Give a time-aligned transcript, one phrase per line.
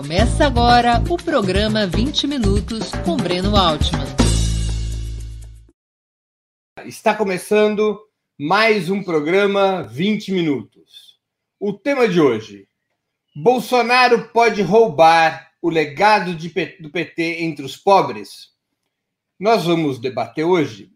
[0.00, 4.06] Começa agora o programa 20 Minutos com Breno Altman.
[6.84, 7.98] Está começando
[8.38, 11.18] mais um programa 20 Minutos.
[11.58, 12.68] O tema de hoje:
[13.34, 18.50] Bolsonaro pode roubar o legado de, do PT entre os pobres?
[19.36, 20.92] Nós vamos debater hoje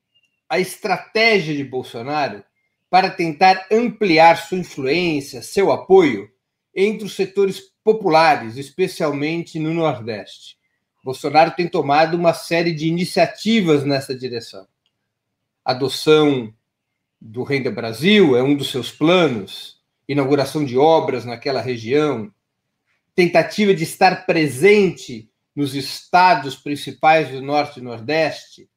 [0.49, 2.45] a estratégia de Bolsonaro
[2.89, 6.31] para tentar ampliar sua influência, seu apoio
[6.73, 10.57] entre os setores populares, especialmente no Nordeste.
[11.05, 14.67] Bolsonaro tem tomado uma série de iniciativas nessa direção.
[15.65, 16.53] Adoção
[17.21, 22.33] do Renda Brasil é um dos seus planos, inauguração de obras naquela região,
[23.15, 28.69] tentativa de estar presente nos estados principais do Norte e Nordeste,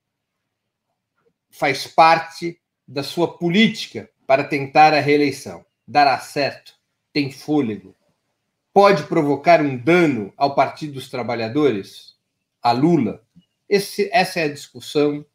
[1.49, 5.65] faz parte da sua política para tentar a reeleição.
[5.87, 6.73] Dará certo?
[7.13, 7.95] Tem fôlego?
[8.75, 12.13] Pode provocar um dano ao Partido dos Trabalhadores?
[12.61, 13.23] A Lula?
[13.69, 15.25] Esse, essa é a discussão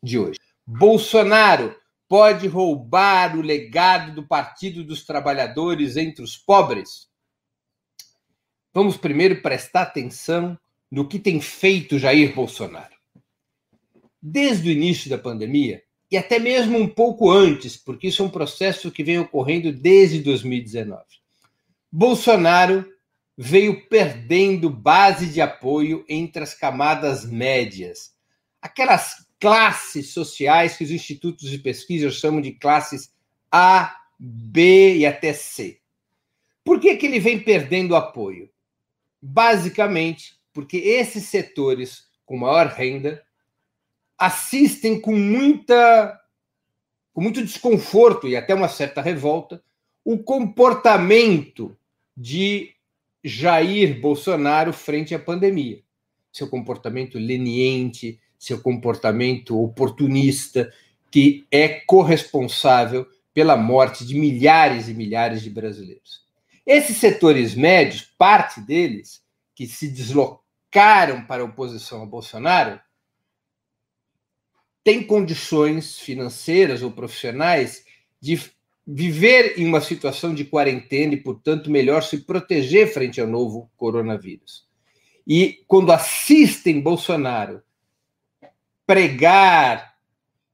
[0.00, 0.38] de hoje.
[0.64, 1.74] Bolsonaro
[2.08, 7.08] pode roubar o legado do Partido dos Trabalhadores entre os pobres?
[8.72, 10.56] Vamos primeiro prestar atenção
[10.88, 12.94] no que tem feito Jair Bolsonaro.
[14.22, 18.30] Desde o início da pandemia, e até mesmo um pouco antes, porque isso é um
[18.30, 21.02] processo que vem ocorrendo desde 2019.
[21.90, 22.86] Bolsonaro
[23.36, 28.14] veio perdendo base de apoio entre as camadas médias,
[28.60, 33.14] aquelas classes sociais que os institutos de pesquisa chamam de classes
[33.50, 35.80] A, B e até C.
[36.64, 38.50] Por que, que ele vem perdendo apoio?
[39.22, 43.24] Basicamente, porque esses setores com maior renda
[44.18, 46.20] assistem com muita
[47.12, 49.62] com muito desconforto e até uma certa revolta
[50.10, 51.76] o comportamento
[52.16, 52.74] de
[53.22, 55.82] Jair Bolsonaro frente à pandemia.
[56.32, 60.72] Seu comportamento leniente, seu comportamento oportunista,
[61.10, 66.24] que é corresponsável pela morte de milhares e milhares de brasileiros.
[66.64, 69.22] Esses setores médios, parte deles,
[69.54, 72.80] que se deslocaram para a oposição a Bolsonaro,
[74.82, 77.84] tem condições financeiras ou profissionais
[78.18, 78.56] de
[78.90, 84.66] viver em uma situação de quarentena e, portanto, melhor se proteger frente ao novo coronavírus.
[85.26, 87.62] E quando assistem Bolsonaro
[88.86, 89.94] pregar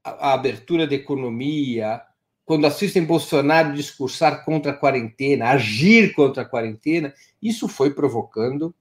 [0.03, 2.03] a, abertura da economia,
[2.45, 8.75] quando assistem Bolsonaro discursar contra a quarentena, agir contra a quarentena, isso foi provocando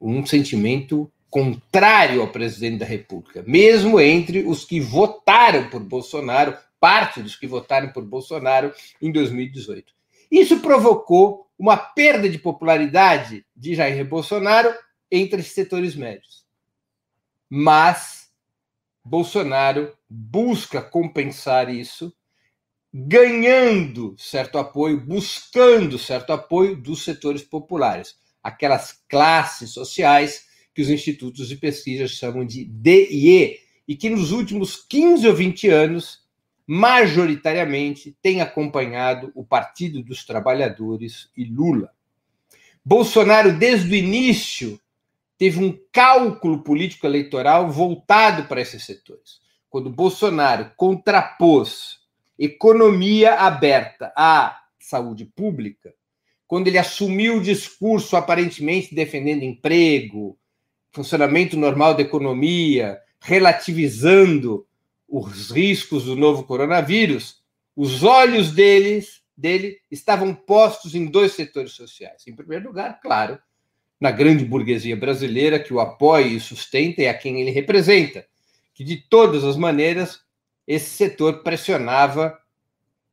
[0.00, 7.22] um sentimento contrário ao presidente da República, mesmo entre os que votaram por Bolsonaro, parte
[7.22, 9.92] dos que votaram por Bolsonaro em 2018.
[10.30, 14.72] Isso provocou uma perda de popularidade de Jair Bolsonaro
[15.10, 16.46] entre os setores médios.
[17.48, 18.30] Mas
[19.04, 22.14] Bolsonaro busca compensar isso,
[22.92, 31.48] ganhando certo apoio, buscando certo apoio dos setores populares, aquelas classes sociais que os institutos
[31.48, 36.22] de pesquisa chamam de DIE, e que nos últimos 15 ou 20 anos,
[36.70, 41.90] majoritariamente, tem acompanhado o Partido dos Trabalhadores e Lula.
[42.84, 44.78] Bolsonaro, desde o início,
[45.38, 49.40] teve um cálculo político-eleitoral voltado para esses setores.
[49.70, 52.00] Quando Bolsonaro contrapôs
[52.38, 55.94] economia aberta à saúde pública,
[56.46, 60.38] quando ele assumiu o discurso aparentemente defendendo emprego,
[60.92, 64.66] funcionamento normal da economia, relativizando
[65.08, 67.42] os riscos do novo coronavírus,
[67.74, 72.26] os olhos deles, dele estavam postos em dois setores sociais.
[72.26, 73.38] Em primeiro lugar, claro,
[74.00, 78.26] na grande burguesia brasileira que o apoia e sustenta e a quem ele representa,
[78.74, 80.20] que de todas as maneiras
[80.66, 82.38] esse setor pressionava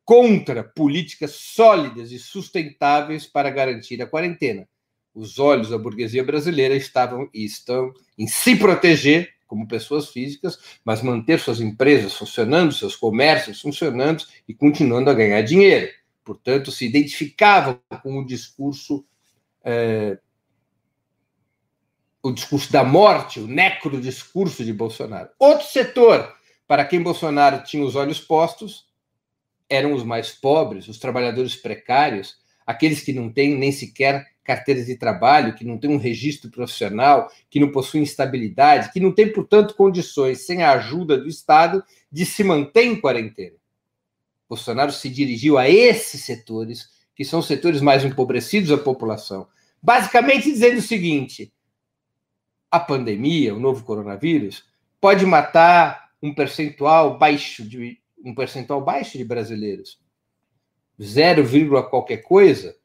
[0.04, 4.68] contra políticas sólidas e sustentáveis para garantir a quarentena
[5.16, 11.02] os olhos da burguesia brasileira estavam e estão em se proteger como pessoas físicas, mas
[11.02, 15.90] manter suas empresas funcionando, seus comércios funcionando e continuando a ganhar dinheiro.
[16.24, 19.04] Portanto, se identificavam com o discurso
[19.64, 20.18] é,
[22.22, 25.30] o discurso da morte, o necro discurso de Bolsonaro.
[25.38, 26.34] Outro setor
[26.66, 28.86] para quem Bolsonaro tinha os olhos postos
[29.68, 34.96] eram os mais pobres, os trabalhadores precários, aqueles que não têm nem sequer carteiras de
[34.96, 39.74] trabalho, que não têm um registro profissional, que não possuem estabilidade, que não têm, portanto,
[39.74, 43.56] condições, sem a ajuda do Estado, de se manter em quarentena.
[44.48, 49.48] Bolsonaro se dirigiu a esses setores, que são os setores mais empobrecidos da população.
[49.82, 51.52] basicamente dizendo o seguinte:
[52.70, 54.64] a pandemia, o novo coronavírus,
[55.00, 59.98] pode matar um percentual baixo de um percentual baixo de brasileiros.
[61.00, 62.76] 0, qualquer coisa,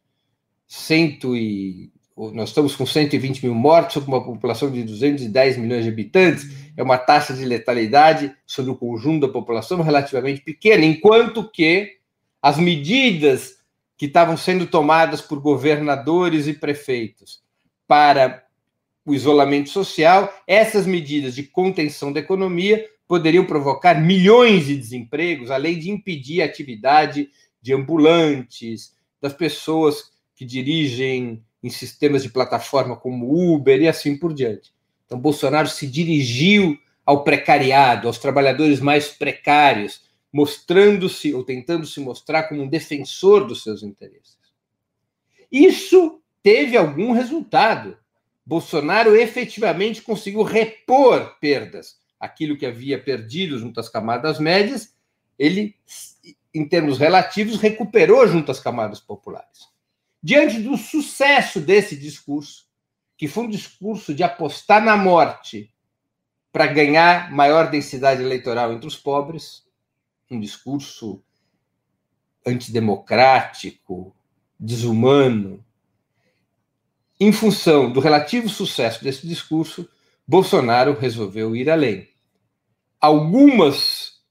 [0.73, 5.89] cento e nós estamos com 120 mil mortos sobre uma população de 210 milhões de
[5.89, 6.47] habitantes,
[6.77, 11.97] é uma taxa de letalidade sobre o conjunto da população relativamente pequena, enquanto que
[12.41, 13.57] as medidas
[13.97, 17.41] que estavam sendo tomadas por governadores e prefeitos
[17.85, 18.41] para
[19.05, 25.77] o isolamento social, essas medidas de contenção da economia poderiam provocar milhões de desempregos, além
[25.77, 27.29] de impedir a atividade
[27.61, 34.33] de ambulantes, das pessoas que dirigem em sistemas de plataforma como Uber e assim por
[34.33, 34.73] diante.
[35.05, 40.01] Então, Bolsonaro se dirigiu ao precariado, aos trabalhadores mais precários,
[40.33, 44.35] mostrando-se ou tentando se mostrar como um defensor dos seus interesses.
[45.51, 47.95] Isso teve algum resultado.
[48.43, 51.99] Bolsonaro efetivamente conseguiu repor perdas.
[52.19, 54.95] Aquilo que havia perdido junto às camadas médias,
[55.37, 55.75] ele,
[56.51, 59.69] em termos relativos, recuperou junto às camadas populares.
[60.23, 62.67] Diante do sucesso desse discurso,
[63.17, 65.73] que foi um discurso de apostar na morte
[66.51, 69.65] para ganhar maior densidade eleitoral entre os pobres,
[70.29, 71.23] um discurso
[72.45, 74.15] antidemocrático,
[74.59, 75.63] desumano.
[77.19, 79.89] Em função do relativo sucesso desse discurso,
[80.27, 82.09] Bolsonaro resolveu ir além.
[82.99, 84.21] Algumas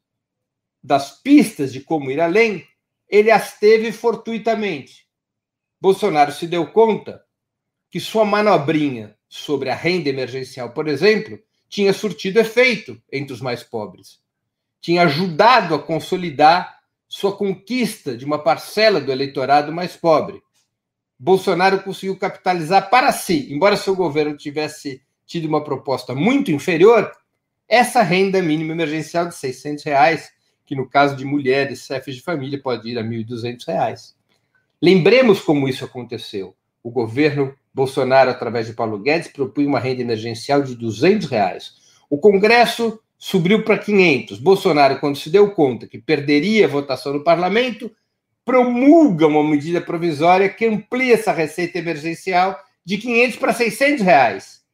[0.83, 2.67] das pistas de como ir além,
[3.09, 5.10] ele as teve fortuitamente.
[5.81, 7.25] Bolsonaro se deu conta
[7.91, 11.39] que sua manobrinha sobre a renda emergencial, por exemplo,
[11.69, 14.21] tinha surtido efeito entre os mais pobres.
[14.81, 20.43] Tinha ajudado a consolidar sua conquista de uma parcela do eleitorado mais pobre.
[21.19, 27.11] Bolsonaro conseguiu capitalizar para si, embora seu governo tivesse tido uma proposta muito inferior,
[27.69, 30.33] essa renda mínima emergencial de 600 reais,
[30.67, 34.20] que no caso de mulheres, chefes de família, pode ir a 1.200 reais.
[34.83, 36.55] Lembremos como isso aconteceu.
[36.83, 41.75] O governo Bolsonaro, através de Paulo Guedes, propunha uma renda emergencial de 200 reais.
[42.09, 44.39] O Congresso subiu para 500.
[44.39, 47.91] Bolsonaro, quando se deu conta que perderia a votação no parlamento,
[48.45, 54.65] promulga uma medida provisória que amplia essa receita emergencial de 500 para 600 reais.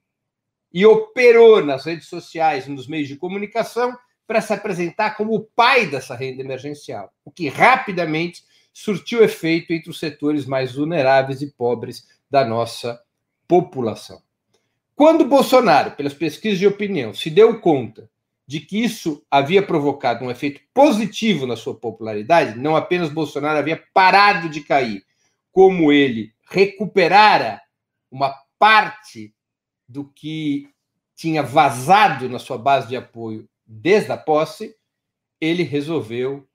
[0.73, 5.87] E operou nas redes sociais, nos meios de comunicação, para se apresentar como o pai
[5.87, 8.43] dessa renda emergencial, o que rapidamente
[8.79, 13.01] surtiu efeito entre os setores mais vulneráveis e pobres da nossa
[13.49, 14.21] população.
[14.95, 18.11] Quando Bolsonaro, pelas pesquisas de opinião, se deu conta
[18.47, 23.83] de que isso havia provocado um efeito positivo na sua popularidade, não apenas Bolsonaro havia
[23.95, 25.03] parado de cair,
[25.51, 27.63] como ele recuperara
[28.11, 29.35] uma parte
[29.89, 30.69] do que
[31.15, 34.77] tinha vazado na sua base de apoio desde a posse,
[35.41, 36.47] ele resolveu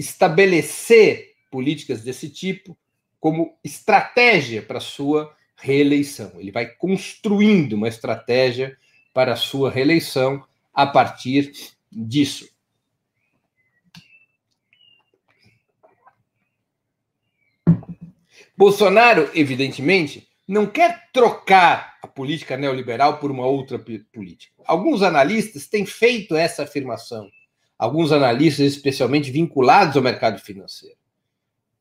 [0.00, 2.74] estabelecer políticas desse tipo
[3.20, 6.32] como estratégia para sua reeleição.
[6.38, 8.78] Ele vai construindo uma estratégia
[9.12, 10.42] para sua reeleição
[10.72, 11.52] a partir
[11.92, 12.48] disso.
[18.56, 24.54] Bolsonaro, evidentemente, não quer trocar a política neoliberal por uma outra política.
[24.64, 27.30] Alguns analistas têm feito essa afirmação
[27.80, 30.98] alguns analistas especialmente vinculados ao mercado financeiro.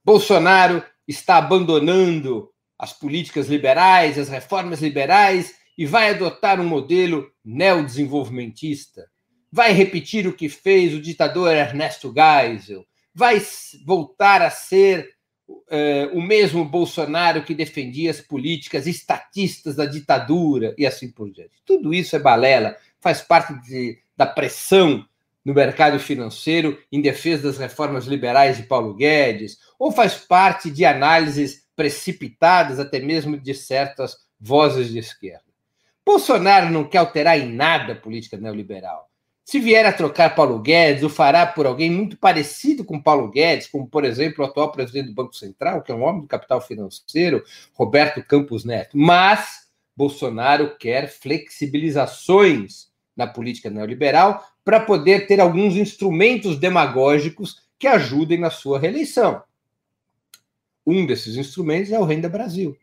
[0.01, 9.09] Bolsonaro está abandonando as políticas liberais, as reformas liberais e vai adotar um modelo neodesenvolvimentista.
[9.51, 12.85] Vai repetir o que fez o ditador Ernesto Geisel.
[13.13, 13.41] Vai
[13.85, 15.09] voltar a ser
[15.49, 21.61] uh, o mesmo Bolsonaro que defendia as políticas estatistas da ditadura e assim por diante.
[21.65, 25.05] Tudo isso é balela, faz parte de, da pressão
[25.43, 30.85] no mercado financeiro em defesa das reformas liberais de Paulo Guedes, ou faz parte de
[30.85, 35.43] análises precipitadas até mesmo de certas vozes de esquerda.
[36.05, 39.09] Bolsonaro não quer alterar em nada a política neoliberal.
[39.45, 43.67] Se vier a trocar Paulo Guedes, o fará por alguém muito parecido com Paulo Guedes,
[43.67, 46.61] como, por exemplo, o atual presidente do Banco Central, que é um homem do capital
[46.61, 47.43] financeiro,
[47.73, 48.95] Roberto Campos Neto.
[48.95, 52.88] Mas Bolsonaro quer flexibilizações
[53.19, 59.43] na política neoliberal para poder ter alguns instrumentos demagógicos que ajudem na sua reeleição.
[60.87, 62.77] Um desses instrumentos é o Renda Brasil,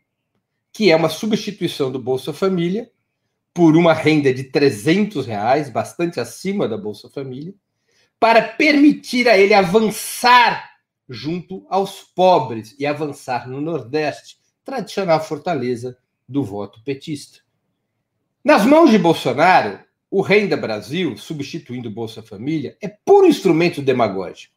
[0.71, 2.91] que é uma substituição do Bolsa Família
[3.51, 7.55] por uma renda de 300 reais, bastante acima da Bolsa Família,
[8.19, 10.69] para permitir a ele avançar
[11.09, 15.97] junto aos pobres e avançar no Nordeste, tradicional fortaleza
[16.29, 17.39] do voto petista.
[18.43, 24.55] Nas mãos de Bolsonaro, o Renda Brasil, substituindo o Bolsa Família, é puro instrumento demagógico.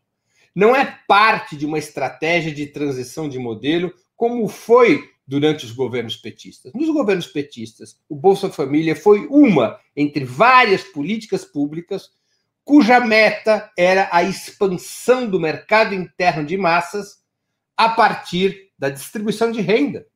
[0.54, 6.16] Não é parte de uma estratégia de transição de modelo, como foi durante os governos
[6.16, 6.72] petistas.
[6.74, 12.10] Nos governos petistas, o Bolsa Família foi uma entre várias políticas públicas
[12.64, 17.20] cuja meta era a expansão do mercado interno de massas
[17.76, 20.06] a partir da distribuição de renda.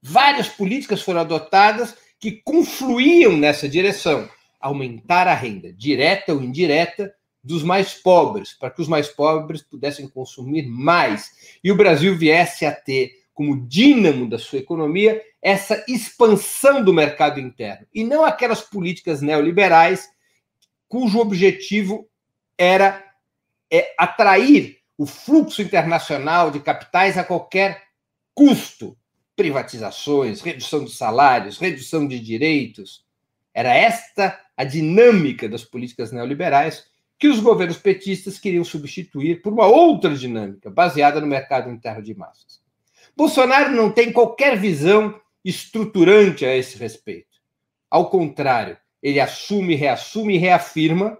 [0.00, 4.28] Várias políticas foram adotadas que confluíam nessa direção,
[4.62, 7.12] aumentar a renda, direta ou indireta,
[7.44, 12.64] dos mais pobres, para que os mais pobres pudessem consumir mais e o Brasil viesse
[12.64, 18.60] a ter como dínamo da sua economia essa expansão do mercado interno e não aquelas
[18.60, 20.08] políticas neoliberais
[20.86, 22.08] cujo objetivo
[22.56, 23.02] era
[23.70, 27.82] é, atrair o fluxo internacional de capitais a qualquer
[28.34, 28.96] custo.
[29.34, 33.04] Privatizações, redução de salários, redução de direitos.
[33.54, 36.84] Era esta a dinâmica das políticas neoliberais
[37.18, 42.14] que os governos petistas queriam substituir por uma outra dinâmica, baseada no mercado interno de
[42.14, 42.60] massas.
[43.16, 47.28] Bolsonaro não tem qualquer visão estruturante a esse respeito.
[47.90, 51.18] Ao contrário, ele assume, reassume e reafirma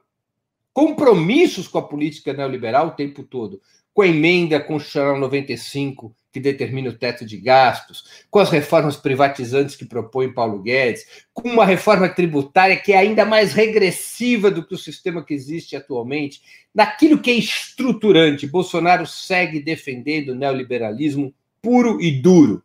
[0.72, 3.60] compromissos com a política neoliberal o tempo todo,
[3.94, 9.76] com a emenda constitucional 95, que determina o teto de gastos, com as reformas privatizantes
[9.76, 14.74] que propõe Paulo Guedes, com uma reforma tributária que é ainda mais regressiva do que
[14.74, 16.40] o sistema que existe atualmente,
[16.74, 18.46] naquilo que é estruturante.
[18.46, 22.62] Bolsonaro segue defendendo o neoliberalismo puro e duro,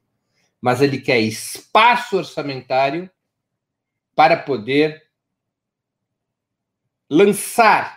[0.61, 3.09] mas ele quer espaço orçamentário
[4.15, 5.03] para poder
[7.09, 7.96] lançar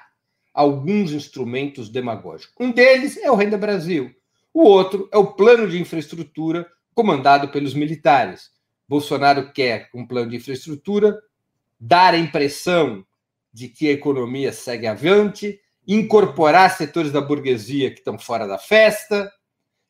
[0.52, 2.54] alguns instrumentos demagógicos.
[2.59, 4.14] Um deles é o Renda Brasil.
[4.52, 8.50] O outro é o plano de infraestrutura comandado pelos militares.
[8.88, 11.19] Bolsonaro quer, com um plano de infraestrutura,
[11.78, 13.07] dar a impressão
[13.52, 19.30] de que a economia segue avante, incorporar setores da burguesia que estão fora da festa,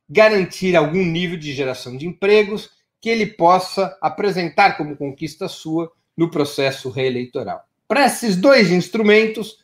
[0.08, 6.30] garantir algum nível de geração de empregos que ele possa apresentar como conquista sua no
[6.30, 7.64] processo reeleitoral.
[7.88, 9.59] Para esses dois instrumentos,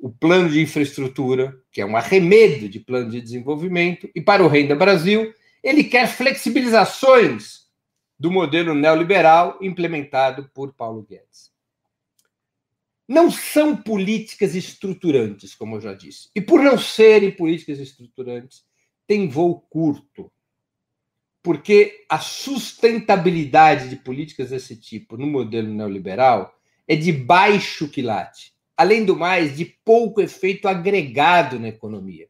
[0.00, 4.48] o plano de infraestrutura, que é um arremedo de plano de desenvolvimento, e para o
[4.48, 7.66] Renda Brasil, ele quer flexibilizações
[8.18, 11.50] do modelo neoliberal implementado por Paulo Guedes.
[13.06, 16.28] Não são políticas estruturantes, como eu já disse.
[16.34, 18.62] E por não serem políticas estruturantes,
[19.06, 20.30] tem voo curto.
[21.42, 26.54] Porque a sustentabilidade de políticas desse tipo no modelo neoliberal
[26.86, 32.26] é de baixo quilate, além do mais, de pouco efeito agregado na economia.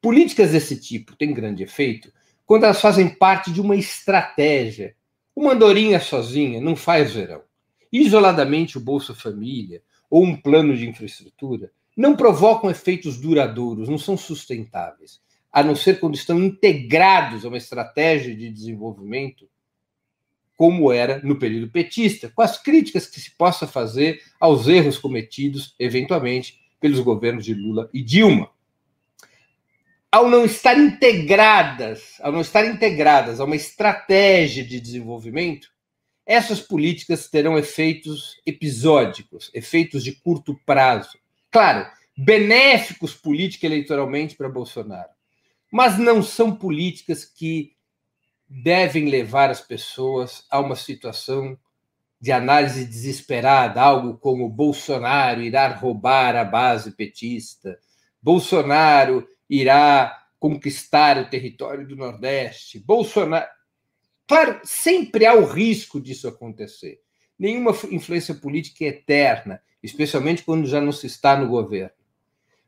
[0.00, 2.10] Políticas desse tipo têm grande efeito
[2.46, 4.96] quando elas fazem parte de uma estratégia.
[5.36, 7.42] Uma andorinha sozinha não faz verão.
[7.92, 14.16] Isoladamente, o Bolsa Família ou um plano de infraestrutura não provocam efeitos duradouros, não são
[14.16, 15.20] sustentáveis,
[15.52, 19.46] a não ser quando estão integrados a uma estratégia de desenvolvimento
[20.60, 25.74] como era no período petista, com as críticas que se possa fazer aos erros cometidos,
[25.78, 28.50] eventualmente, pelos governos de Lula e Dilma.
[30.12, 35.70] Ao não estar integradas, ao não estar integradas a uma estratégia de desenvolvimento,
[36.26, 41.18] essas políticas terão efeitos episódicos, efeitos de curto prazo.
[41.50, 45.08] Claro, benéficos política eleitoralmente para Bolsonaro,
[45.72, 47.72] mas não são políticas que
[48.50, 51.56] devem levar as pessoas a uma situação
[52.20, 57.78] de análise desesperada, algo como Bolsonaro irá roubar a base petista,
[58.20, 63.48] Bolsonaro irá conquistar o território do Nordeste, Bolsonaro.
[64.26, 67.00] Claro, sempre há o risco disso acontecer.
[67.38, 71.94] Nenhuma influência política é eterna, especialmente quando já não se está no governo.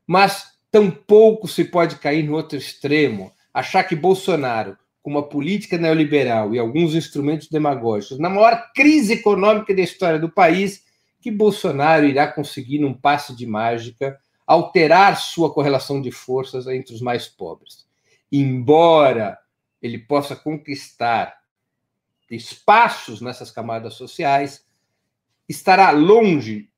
[0.07, 6.55] Mas tampouco se pode cair no outro extremo, achar que Bolsonaro, com uma política neoliberal
[6.55, 10.85] e alguns instrumentos demagógicos, na maior crise econômica da história do país,
[11.21, 17.01] que Bolsonaro irá conseguir, num passe de mágica, alterar sua correlação de forças entre os
[17.01, 17.87] mais pobres.
[18.31, 19.39] Embora
[19.81, 21.43] ele possa conquistar
[22.31, 24.65] espaços nessas camadas sociais,
[25.49, 26.71] estará longe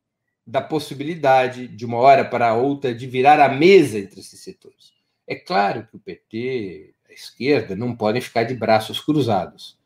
[0.47, 4.93] da possibilidade, de uma hora para outra, de virar a mesa entre esses setores.
[5.27, 9.79] É claro que o PT, esquerda não podem ficar de braços cruzados.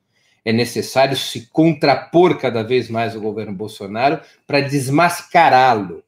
[0.44, 6.02] É necessário se contrapor cada vez mais ao governo Bolsonaro para desmascará-lo.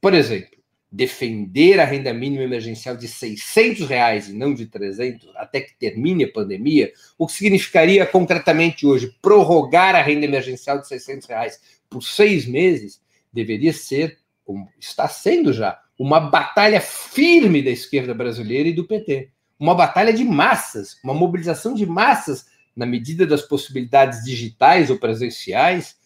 [0.00, 0.56] Por exemplo,
[0.90, 6.24] defender a renda mínima emergencial de 600 reais e não de 300 até que termine
[6.24, 12.02] a pandemia, o que significaria concretamente hoje prorrogar a renda emergencial de 600 reais por
[12.02, 13.00] seis meses,
[13.32, 19.30] deveria ser, como está sendo já, uma batalha firme da esquerda brasileira e do PT.
[19.58, 25.96] Uma batalha de massas, uma mobilização de massas, na medida das possibilidades digitais ou presenciais,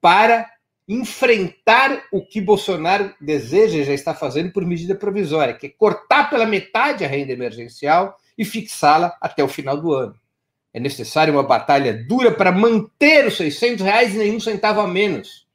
[0.00, 0.50] para
[0.86, 6.28] enfrentar o que Bolsonaro deseja e já está fazendo por medida provisória, que é cortar
[6.28, 10.14] pela metade a renda emergencial e fixá-la até o final do ano.
[10.72, 15.46] É necessária uma batalha dura para manter os 600 reais e nenhum centavo a menos.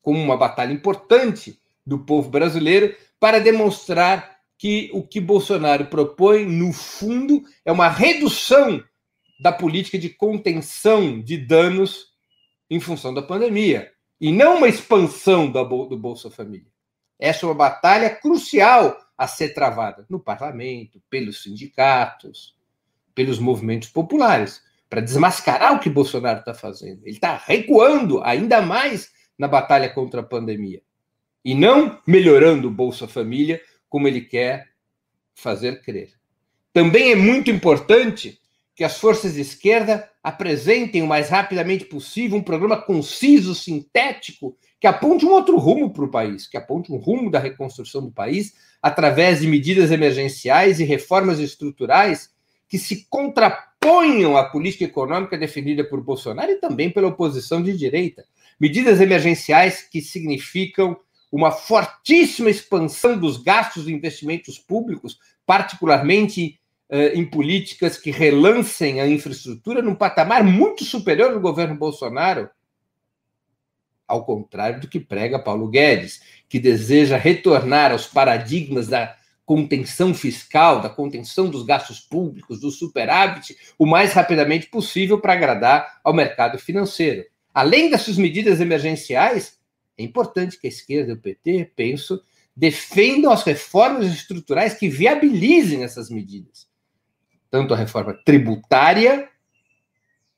[0.00, 6.72] Como uma batalha importante do povo brasileiro para demonstrar que o que Bolsonaro propõe, no
[6.72, 8.82] fundo, é uma redução
[9.38, 12.14] da política de contenção de danos
[12.70, 16.66] em função da pandemia, e não uma expansão do Bolsa Família.
[17.18, 22.54] Essa é uma batalha crucial a ser travada no parlamento, pelos sindicatos,
[23.14, 27.02] pelos movimentos populares, para desmascarar o que Bolsonaro está fazendo.
[27.02, 30.82] Ele está recuando ainda mais na batalha contra a pandemia
[31.44, 33.60] e não melhorando o Bolsa Família
[33.96, 34.66] como ele quer
[35.34, 36.10] fazer crer.
[36.70, 38.38] Também é muito importante
[38.74, 44.86] que as forças de esquerda apresentem o mais rapidamente possível um programa conciso, sintético, que
[44.86, 48.52] aponte um outro rumo para o país, que aponte um rumo da reconstrução do país
[48.82, 52.28] através de medidas emergenciais e reformas estruturais
[52.68, 58.26] que se contraponham à política econômica defendida por Bolsonaro e também pela oposição de direita.
[58.60, 60.98] Medidas emergenciais que significam
[61.30, 69.82] uma fortíssima expansão dos gastos e investimentos públicos, particularmente em políticas que relancem a infraestrutura
[69.82, 72.48] num patamar muito superior ao governo Bolsonaro,
[74.06, 80.80] ao contrário do que prega Paulo Guedes, que deseja retornar aos paradigmas da contenção fiscal,
[80.80, 86.56] da contenção dos gastos públicos, do superávit, o mais rapidamente possível para agradar ao mercado
[86.56, 87.24] financeiro.
[87.52, 89.58] Além dessas medidas emergenciais,
[89.98, 92.22] é importante que a esquerda e o PT, penso,
[92.54, 96.66] defendam as reformas estruturais que viabilizem essas medidas.
[97.50, 99.28] Tanto a reforma tributária,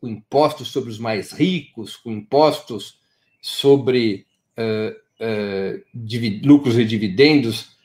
[0.01, 3.01] com impostos sobre os mais ricos, com impostos
[3.40, 4.94] sobre uh,
[5.25, 7.77] uh, lucros e dividendos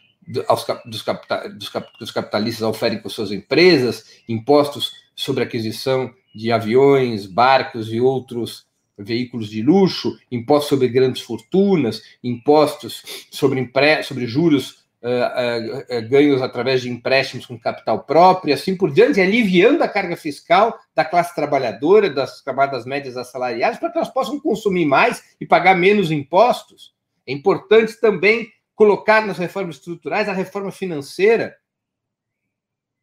[0.47, 6.51] aos, dos, capita, dos, cap, dos capitalistas oferem com suas empresas, impostos sobre aquisição de
[6.51, 8.65] aviões, barcos e outros
[9.03, 16.41] veículos de luxo, impostos sobre grandes fortunas, impostos sobre, empre, sobre juros uh, uh, ganhos
[16.41, 21.35] através de empréstimos com capital próprio assim por diante, aliviando a carga fiscal da classe
[21.35, 26.93] trabalhadora, das camadas médias assalariadas, para que elas possam consumir mais e pagar menos impostos.
[27.27, 31.55] É importante também colocar nas reformas estruturais a reforma financeira,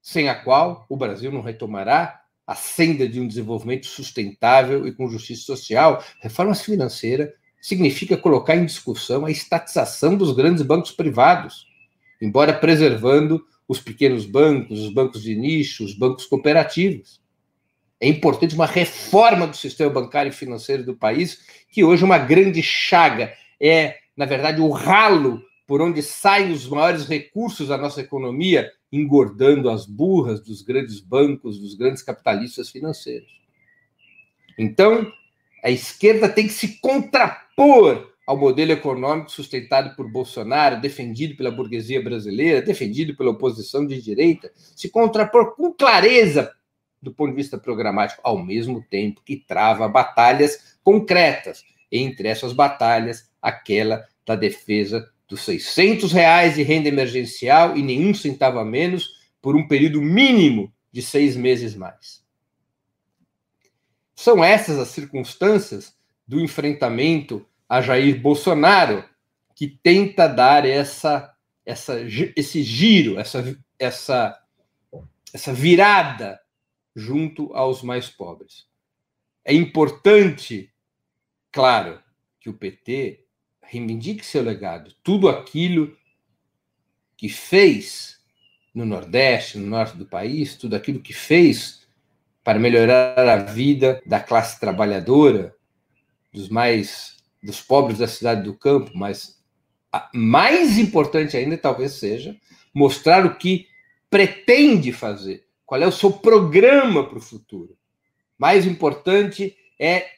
[0.02, 5.08] sem a qual o Brasil não retomará a senda de um desenvolvimento sustentável e com
[5.08, 6.04] justiça social.
[6.20, 11.70] Reforma financeira significa colocar em discussão a estatização dos grandes bancos privados
[12.20, 17.20] embora preservando os pequenos bancos, os bancos de nicho, os bancos cooperativos.
[18.00, 21.38] É importante uma reforma do sistema bancário e financeiro do país,
[21.70, 26.66] que hoje é uma grande chaga, é, na verdade, o ralo por onde saem os
[26.66, 33.30] maiores recursos da nossa economia, engordando as burras dos grandes bancos, dos grandes capitalistas financeiros.
[34.58, 35.10] Então,
[35.62, 42.02] a esquerda tem que se contrapor ao modelo econômico sustentado por Bolsonaro, defendido pela burguesia
[42.02, 46.54] brasileira, defendido pela oposição de direita, se contrapor com clareza
[47.02, 51.64] do ponto de vista programático, ao mesmo tempo que trava batalhas concretas.
[51.90, 58.58] Entre essas batalhas, aquela da defesa dos 600 reais de renda emergencial e nenhum centavo
[58.58, 62.24] a menos por um período mínimo de seis meses mais.
[64.12, 69.08] São essas as circunstâncias do enfrentamento a Jair Bolsonaro,
[69.54, 71.32] que tenta dar essa,
[71.64, 71.94] essa,
[72.36, 74.42] esse giro, essa, essa,
[75.32, 76.40] essa virada
[76.94, 78.66] junto aos mais pobres.
[79.44, 80.72] É importante,
[81.52, 82.02] claro,
[82.40, 83.29] que o PT
[83.70, 85.96] reivindique seu legado, tudo aquilo
[87.16, 88.18] que fez
[88.74, 91.86] no Nordeste, no norte do país, tudo aquilo que fez
[92.42, 95.54] para melhorar a vida da classe trabalhadora,
[96.32, 99.40] dos mais dos pobres da cidade do campo, mas
[100.12, 102.36] mais importante ainda talvez seja
[102.74, 103.68] mostrar o que
[104.10, 107.76] pretende fazer, qual é o seu programa para o futuro.
[108.36, 110.08] Mais importante é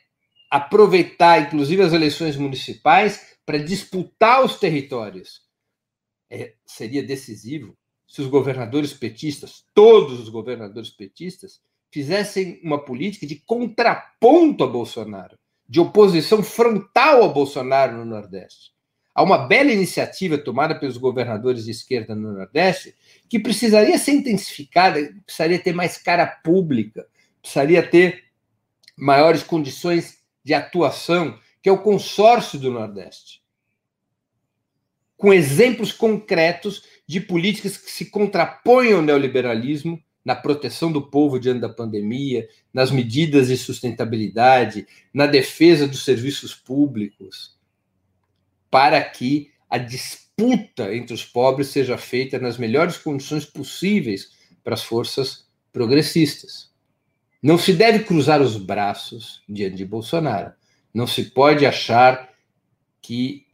[0.50, 5.42] aproveitar, inclusive, as eleições municipais para disputar os territórios,
[6.30, 7.76] é, seria decisivo
[8.06, 15.38] se os governadores petistas, todos os governadores petistas, fizessem uma política de contraponto a Bolsonaro,
[15.68, 18.72] de oposição frontal a Bolsonaro no Nordeste.
[19.14, 22.94] Há uma bela iniciativa tomada pelos governadores de esquerda no Nordeste
[23.28, 27.06] que precisaria ser intensificada, precisaria ter mais cara pública,
[27.42, 28.24] precisaria ter
[28.96, 33.40] maiores condições de atuação, que é o consórcio do Nordeste.
[35.16, 41.60] Com exemplos concretos de políticas que se contrapõem ao neoliberalismo na proteção do povo diante
[41.60, 47.56] da pandemia, nas medidas de sustentabilidade, na defesa dos serviços públicos,
[48.70, 54.30] para que a disputa entre os pobres seja feita nas melhores condições possíveis
[54.62, 56.70] para as forças progressistas.
[57.42, 60.52] Não se deve cruzar os braços diante de Bolsonaro.
[60.92, 62.30] Não se pode achar
[63.00, 63.46] que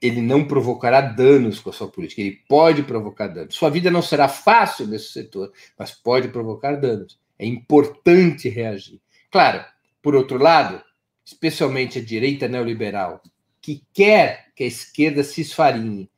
[0.00, 2.22] ele não provocará danos com a sua política.
[2.22, 3.54] Ele pode provocar danos.
[3.54, 7.18] Sua vida não será fácil nesse setor, mas pode provocar danos.
[7.38, 9.00] É importante reagir.
[9.30, 9.64] Claro,
[10.02, 10.82] por outro lado,
[11.24, 13.22] especialmente a direita neoliberal,
[13.60, 16.10] que quer que a esquerda se esfarinhe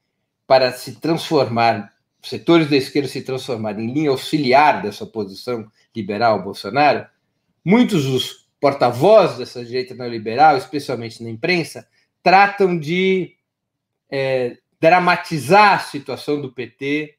[0.46, 7.06] para se transformar, setores da esquerda se transformarem em linha auxiliar dessa posição liberal Bolsonaro,
[7.64, 11.84] muitos dos porta-vozes dessa direita neoliberal, especialmente na imprensa,
[12.22, 13.34] tratam de
[14.08, 17.16] é, dramatizar a situação do PT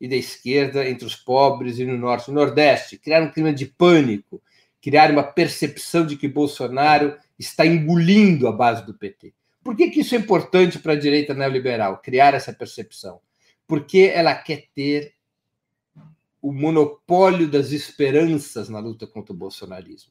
[0.00, 3.52] e da esquerda entre os pobres e no norte e no nordeste, criar um clima
[3.52, 4.42] de pânico,
[4.82, 9.32] criar uma percepção de que Bolsonaro está engolindo a base do PT.
[9.62, 13.20] Por que, que isso é importante para a direita neoliberal, criar essa percepção?
[13.68, 15.14] Porque ela quer ter
[16.42, 20.10] o monopólio das esperanças na luta contra o bolsonarismo.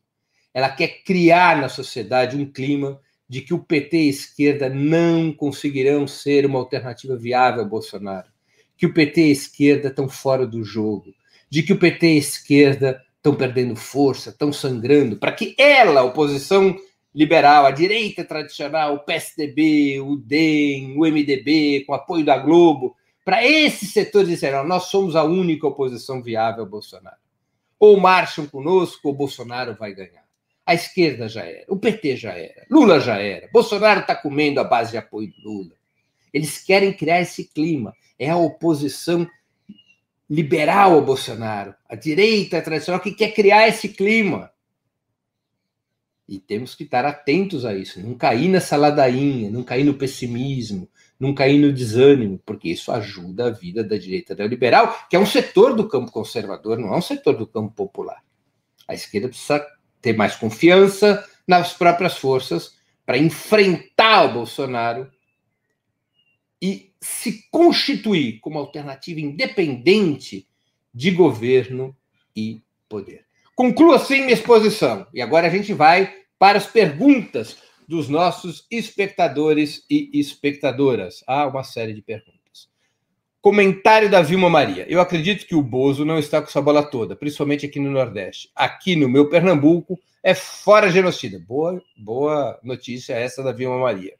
[0.53, 5.31] Ela quer criar na sociedade um clima de que o PT e a esquerda não
[5.31, 8.27] conseguirão ser uma alternativa viável a Bolsonaro,
[8.75, 11.13] que o PT e a esquerda estão fora do jogo,
[11.49, 16.01] de que o PT e a esquerda estão perdendo força, estão sangrando, para que ela,
[16.01, 16.75] a oposição
[17.13, 23.45] liberal, a direita tradicional, o PSDB, o DEM, o MDB, com apoio da Globo, para
[23.45, 27.17] esses setores disseram: nós somos a única oposição viável a Bolsonaro.
[27.79, 30.28] Ou marcham conosco, ou Bolsonaro vai ganhar.
[30.69, 34.63] A esquerda já era, o PT já era, Lula já era, Bolsonaro está comendo a
[34.63, 35.71] base de apoio do Lula.
[36.31, 37.91] Eles querem criar esse clima.
[38.19, 39.27] É a oposição
[40.29, 44.51] liberal ao Bolsonaro, a direita tradicional que quer criar esse clima.
[46.27, 50.87] E temos que estar atentos a isso, não cair nessa ladainha, não cair no pessimismo,
[51.19, 55.25] não cair no desânimo, porque isso ajuda a vida da direita neoliberal, que é um
[55.25, 58.23] setor do campo conservador, não é um setor do campo popular.
[58.87, 59.65] A esquerda precisa
[60.01, 65.11] ter mais confiança nas próprias forças para enfrentar o Bolsonaro
[66.61, 70.47] e se constituir como alternativa independente
[70.93, 71.95] de governo
[72.35, 73.25] e poder.
[73.55, 75.07] Concluo assim minha exposição.
[75.13, 77.57] E agora a gente vai para as perguntas
[77.87, 81.23] dos nossos espectadores e espectadoras.
[81.27, 82.38] Há uma série de perguntas.
[83.41, 84.85] Comentário da Vilma Maria.
[84.89, 88.49] Eu acredito que o Bozo não está com sua bola toda, principalmente aqui no Nordeste.
[88.53, 91.39] Aqui no meu Pernambuco é fora genocida.
[91.39, 94.13] Boa, boa notícia essa da Vilma Maria.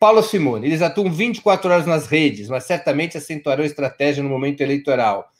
[0.00, 0.66] Paulo Simone.
[0.66, 5.30] Eles atuam 24 horas nas redes, mas certamente acentuarão estratégia no momento eleitoral.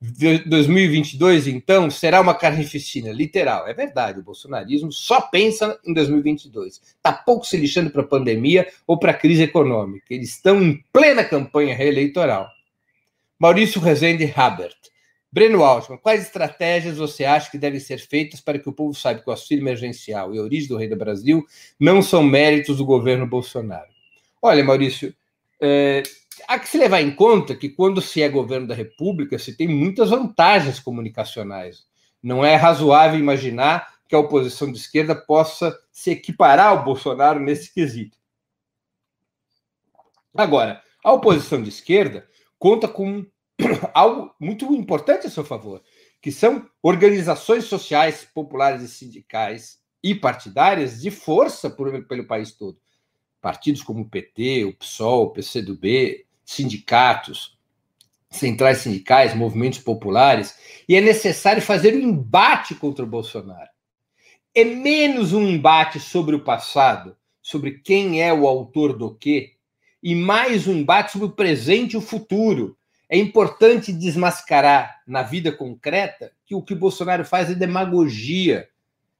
[0.00, 3.68] 2022, então, será uma carnificina, literal.
[3.68, 6.80] É verdade, o bolsonarismo só pensa em 2022.
[6.96, 10.06] Está pouco se lixando para a pandemia ou para a crise econômica.
[10.08, 12.48] Eles estão em plena campanha reeleitoral.
[13.40, 14.76] Maurício Rezende Habert.
[15.32, 19.22] Breno Altman, quais estratégias você acha que devem ser feitas para que o povo saiba
[19.22, 21.42] que o auxílio emergencial e a origem do rei do Brasil
[21.78, 23.88] não são méritos do governo Bolsonaro?
[24.42, 25.14] Olha, Maurício,
[25.58, 26.02] é,
[26.46, 29.66] há que se levar em conta que quando se é governo da República, se tem
[29.66, 31.86] muitas vantagens comunicacionais.
[32.22, 37.72] Não é razoável imaginar que a oposição de esquerda possa se equiparar ao Bolsonaro nesse
[37.72, 38.18] quesito.
[40.34, 42.28] Agora, a oposição de esquerda
[42.60, 43.26] conta com
[43.92, 45.82] algo muito importante a seu favor,
[46.20, 52.78] que são organizações sociais, populares e sindicais e partidárias de força por, pelo país todo.
[53.40, 57.58] Partidos como o PT, o PSOL, o PCdoB, sindicatos,
[58.28, 60.54] centrais sindicais, movimentos populares,
[60.86, 63.70] e é necessário fazer um embate contra o Bolsonaro.
[64.54, 69.54] É menos um embate sobre o passado, sobre quem é o autor do quê,
[70.02, 72.76] e mais um embate sobre o presente e o futuro.
[73.08, 78.68] É importante desmascarar na vida concreta que o que Bolsonaro faz é demagogia.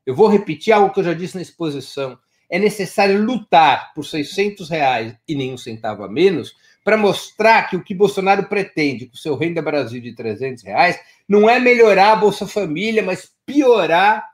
[0.06, 2.18] Eu vou repetir algo que eu já disse na exposição.
[2.48, 7.84] é necessário lutar por 600 reais e nenhum centavo a menos para mostrar que o
[7.84, 12.48] que Bolsonaro pretende com seu Renda Brasil de 300 reais não é melhorar a Bolsa
[12.48, 14.28] Família, mas piorar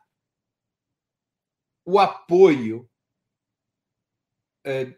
[1.84, 2.88] o apoio
[4.64, 4.92] é,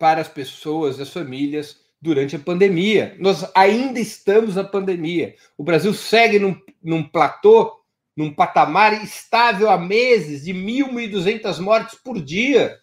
[0.00, 3.14] para as pessoas, as famílias, durante a pandemia.
[3.20, 5.36] Nós ainda estamos na pandemia.
[5.58, 7.84] O Brasil segue num, num platô,
[8.16, 12.80] num patamar estável há meses de 1.000, 1.200 mortes por dia.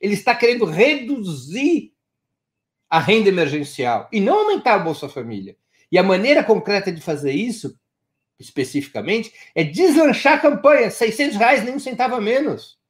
[0.00, 1.94] Ele está querendo reduzir
[2.90, 5.56] a renda emergencial e não aumentar a Bolsa Família.
[5.92, 7.78] E a maneira concreta de fazer isso,
[8.36, 12.80] especificamente, é deslanchar a campanha, 600 reais, nem um centavo a menos.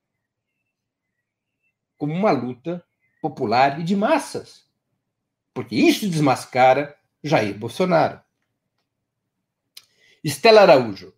[1.98, 2.82] Como uma luta
[3.22, 4.66] popular e de massas.
[5.54, 8.20] Porque isso desmascara Jair Bolsonaro.
[10.22, 11.14] Estela Araújo.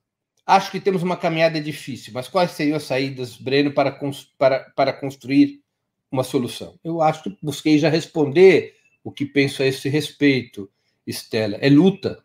[0.46, 3.98] Acho que temos uma caminhada difícil, mas quais seriam as saídas, Breno, para,
[4.38, 5.62] para, para construir
[6.10, 6.78] uma solução?
[6.84, 10.70] Eu acho que busquei já responder o que penso a esse respeito,
[11.06, 11.56] Estela.
[11.56, 12.22] É luta.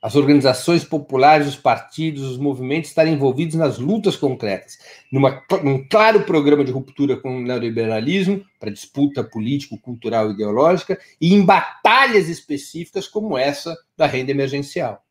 [0.00, 4.78] As organizações populares, os partidos, os movimentos estarem envolvidos nas lutas concretas,
[5.10, 10.98] numa, num claro programa de ruptura com o neoliberalismo, para disputa político, cultural e ideológica,
[11.20, 15.02] e em batalhas específicas como essa da renda emergencial.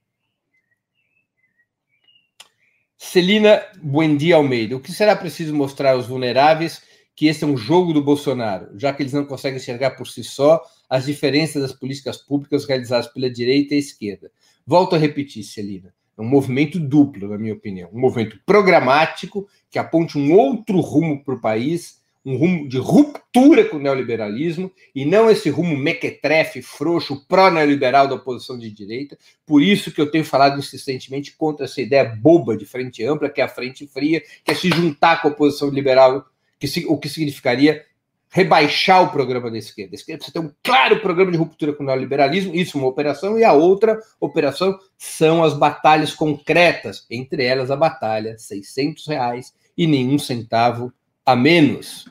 [2.98, 6.82] Celina Buendia Almeida, o que será preciso mostrar aos vulneráveis
[7.16, 10.24] que esse é um jogo do Bolsonaro, já que eles não conseguem enxergar por si
[10.24, 14.30] só as diferenças das políticas públicas realizadas pela direita e esquerda.
[14.68, 17.90] Volto a repetir, Celina, é um movimento duplo, na minha opinião.
[17.94, 23.66] Um movimento programático que aponte um outro rumo para o país, um rumo de ruptura
[23.66, 29.16] com o neoliberalismo, e não esse rumo mequetrefe, frouxo, pró-neoliberal da oposição de direita.
[29.46, 33.42] Por isso que eu tenho falado insistentemente contra essa ideia boba de frente ampla, que
[33.42, 36.26] é a frente fria, que é se juntar com a oposição liberal,
[36.60, 37.86] que, o que significaria
[38.36, 39.92] rebaixar o programa da esquerda.
[39.94, 42.90] A esquerda precisa ter um claro programa de ruptura com o neoliberalismo, isso é uma
[42.90, 49.54] operação, e a outra operação são as batalhas concretas, entre elas a batalha 600 reais
[49.78, 50.92] e nenhum centavo
[51.26, 52.10] a menos.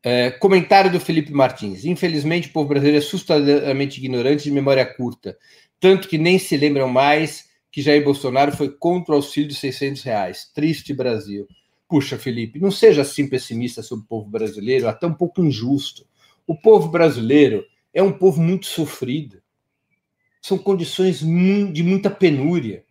[0.00, 1.84] É, comentário do Felipe Martins.
[1.84, 5.36] Infelizmente, o povo brasileiro é assustadoramente ignorante de memória curta,
[5.80, 10.04] tanto que nem se lembram mais que Jair Bolsonaro foi contra o auxílio de 600
[10.04, 10.48] reais.
[10.54, 11.48] Triste Brasil.
[11.88, 16.06] Puxa, Felipe, não seja assim pessimista sobre o povo brasileiro, até um pouco injusto.
[16.46, 19.40] O povo brasileiro é um povo muito sofrido.
[20.42, 22.84] São condições de muita penúria.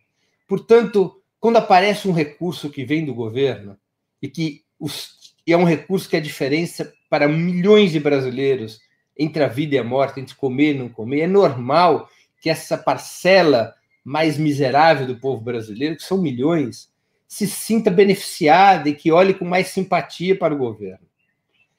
[0.48, 3.78] Portanto, quando aparece um recurso que vem do governo
[4.20, 8.80] e que os, e é um recurso que é a diferença para milhões de brasileiros
[9.16, 12.08] entre a vida e a morte, entre comer e não comer, é normal
[12.40, 16.90] que essa parcela mais miserável do povo brasileiro, que são milhões,
[17.28, 21.06] se sinta beneficiada e que olhe com mais simpatia para o governo.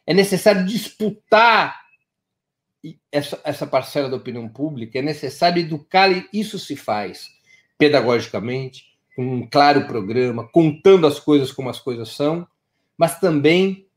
[0.05, 1.81] É necessário disputar
[3.11, 7.27] essa, essa parcela da opinião pública, é necessário educar, e isso se faz
[7.77, 8.85] pedagogicamente,
[9.15, 12.47] com um claro programa, contando as coisas como as coisas são,
[12.97, 13.87] mas também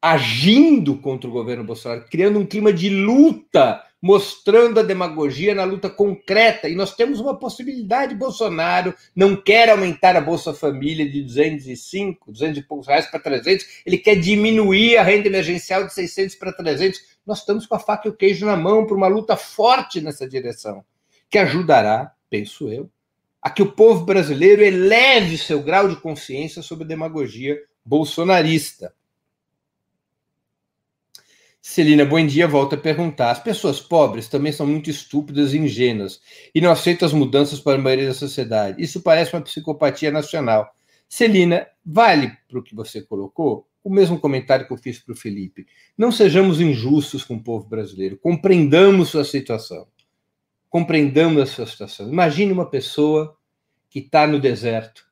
[0.00, 5.90] agindo contra o governo Bolsonaro, criando um clima de luta mostrando a demagogia na luta
[5.90, 6.68] concreta.
[6.68, 8.14] E nós temos uma possibilidade.
[8.14, 13.66] Bolsonaro não quer aumentar a Bolsa Família de 205, 200 e poucos reais para 300.
[13.84, 17.00] Ele quer diminuir a renda emergencial de 600 para 300.
[17.26, 20.28] Nós estamos com a faca e o queijo na mão para uma luta forte nessa
[20.28, 20.84] direção,
[21.28, 22.88] que ajudará, penso eu,
[23.42, 28.94] a que o povo brasileiro eleve seu grau de consciência sobre a demagogia bolsonarista.
[31.68, 33.32] Celina, bom dia, volta a perguntar.
[33.32, 36.20] As pessoas pobres também são muito estúpidas e ingênuas
[36.54, 38.80] e não aceitam as mudanças para a maioria da sociedade.
[38.80, 40.72] Isso parece uma psicopatia nacional.
[41.08, 43.66] Celina, vale para o que você colocou?
[43.82, 45.66] O mesmo comentário que eu fiz para o Felipe.
[45.98, 48.16] Não sejamos injustos com o povo brasileiro.
[48.16, 49.88] Compreendamos sua situação.
[50.70, 52.08] Compreendamos a sua situação.
[52.08, 53.36] Imagine uma pessoa
[53.90, 55.04] que está no deserto,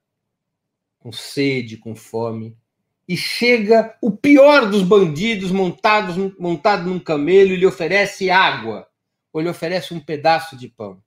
[1.01, 2.57] com sede, com fome,
[3.09, 8.87] e chega o pior dos bandidos montados montado num camelo e lhe oferece água
[9.33, 11.03] ou lhe oferece um pedaço de pão.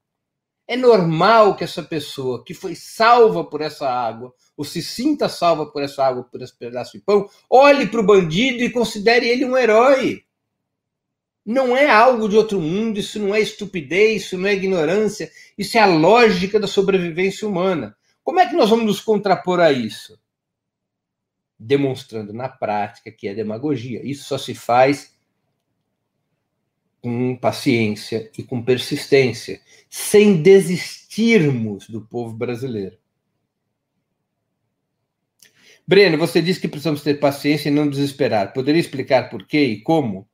[0.68, 5.66] É normal que essa pessoa que foi salva por essa água, ou se sinta salva
[5.66, 9.46] por essa água, por esse pedaço de pão, olhe para o bandido e considere ele
[9.46, 10.24] um herói.
[11.46, 15.78] Não é algo de outro mundo, isso não é estupidez, isso não é ignorância, isso
[15.78, 17.96] é a lógica da sobrevivência humana.
[18.22, 20.20] Como é que nós vamos nos contrapor a isso?
[21.60, 24.06] Demonstrando na prática que é demagogia.
[24.06, 25.18] Isso só se faz
[27.02, 32.98] com paciência e com persistência, sem desistirmos do povo brasileiro.
[35.88, 38.52] Breno, você disse que precisamos ter paciência e não desesperar.
[38.52, 40.28] Poderia explicar por quê e como?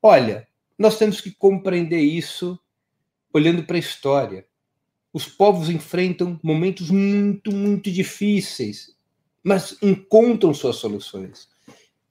[0.00, 0.46] Olha,
[0.78, 2.58] nós temos que compreender isso
[3.32, 4.46] olhando para a história.
[5.12, 8.93] Os povos enfrentam momentos muito, muito difíceis,
[9.44, 11.48] mas encontram suas soluções.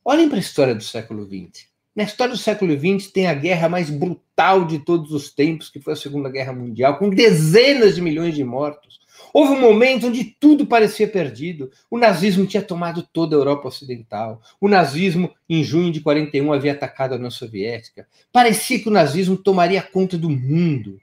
[0.06, 1.66] Olhem para a história do século XX.
[1.96, 5.80] Na história do século XX tem a guerra mais brutal de todos os tempos, que
[5.80, 9.00] foi a Segunda Guerra Mundial, com dezenas de milhões de mortos.
[9.32, 11.72] Houve um momento onde tudo parecia perdido.
[11.90, 14.42] O nazismo tinha tomado toda a Europa Ocidental.
[14.60, 18.08] O nazismo, em junho de 41, havia atacado a União Soviética.
[18.32, 21.00] Parecia que o nazismo tomaria conta do mundo.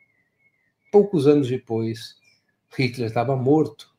[0.91, 2.17] Poucos anos depois,
[2.77, 3.90] Hitler estava morto.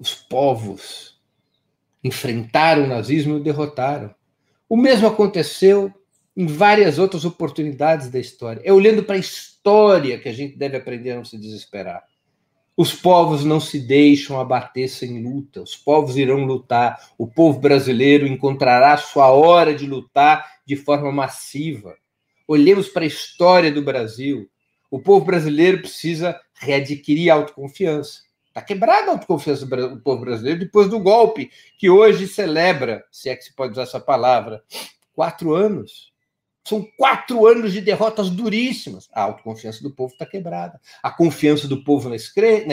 [0.00, 1.20] Os povos
[2.02, 4.14] enfrentaram o nazismo e o derrotaram.
[4.66, 5.92] O mesmo aconteceu
[6.34, 8.62] em várias outras oportunidades da história.
[8.64, 12.02] É olhando para a história que a gente deve aprender a não se desesperar.
[12.74, 17.10] Os povos não se deixam abater sem luta, os povos irão lutar.
[17.18, 21.94] O povo brasileiro encontrará sua hora de lutar de forma massiva.
[22.48, 24.48] Olhemos para a história do Brasil.
[24.90, 28.29] O povo brasileiro precisa readquirir autoconfiança.
[28.60, 33.34] Está quebrada a autoconfiança do povo brasileiro depois do golpe, que hoje celebra, se é
[33.34, 34.62] que se pode usar essa palavra,
[35.14, 36.12] quatro anos.
[36.62, 39.08] São quatro anos de derrotas duríssimas.
[39.14, 40.78] A autoconfiança do povo está quebrada.
[41.02, 42.16] A confiança do povo na,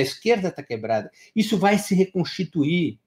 [0.01, 1.09] esquerda está quebrada.
[1.33, 2.99] Isso vai se reconstituir.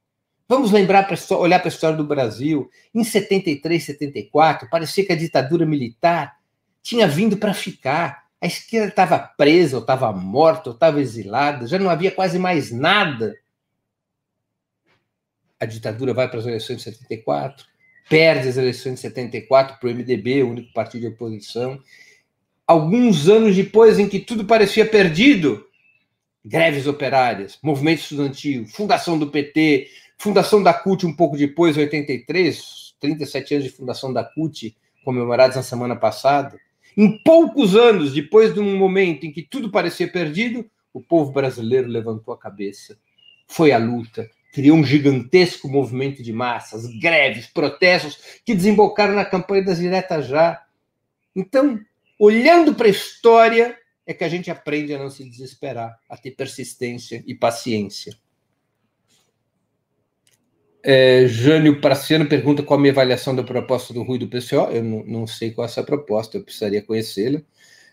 [0.49, 2.71] Vamos lembrar, pra, olhar para a história do Brasil.
[2.95, 6.38] Em 73, 74, parecia que a ditadura militar
[6.83, 8.30] tinha vindo para ficar.
[8.40, 12.70] A esquerda estava presa, ou estava morta, ou estava exilada, já não havia quase mais
[12.70, 13.38] nada.
[15.59, 17.70] A ditadura vai para as eleições de 74
[18.11, 21.81] perde as eleições de 74 para o MDB, o único partido de oposição.
[22.66, 25.64] Alguns anos depois, em que tudo parecia perdido,
[26.44, 33.55] greves operárias, movimento estudantil, fundação do PT, fundação da CUT um pouco depois, 83, 37
[33.55, 36.59] anos de fundação da CUT, comemorados na semana passada.
[36.96, 41.88] Em poucos anos, depois de um momento em que tudo parecia perdido, o povo brasileiro
[41.88, 42.98] levantou a cabeça,
[43.46, 49.64] foi à luta, criou um gigantesco movimento de massas, greves, protestos, que desembocaram na campanha
[49.64, 50.64] das diretas já.
[51.35, 51.81] Então,
[52.18, 56.33] olhando para a história, é que a gente aprende a não se desesperar, a ter
[56.33, 58.16] persistência e paciência.
[60.83, 64.71] É, Jânio Praciano pergunta qual a minha avaliação da proposta do Rui do PCO.
[64.73, 67.40] Eu não, não sei qual é essa proposta, eu precisaria conhecê-la.